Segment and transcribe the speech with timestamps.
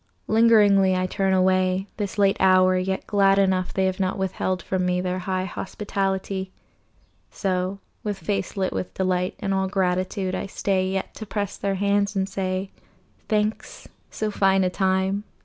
[0.25, 4.83] Lingeringly I turn away, This late hour, yet glad enough They have not withheld from
[4.83, 6.49] me Their high hospitality.
[7.29, 11.75] So, with face lit with delight And all gratitude, I stay Yet to press their
[11.75, 12.71] hands and say,
[13.29, 13.87] "Thanks.
[14.09, 15.23] So fine a time